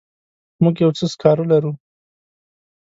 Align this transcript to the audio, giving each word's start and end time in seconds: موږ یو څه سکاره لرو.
موږ 0.61 0.75
یو 0.83 0.91
څه 0.97 1.05
سکاره 1.13 1.45
لرو. 1.51 1.71